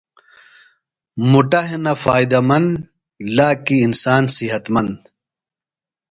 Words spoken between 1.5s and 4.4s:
ہِنہ فائدہ مند، لاکیۡ انسان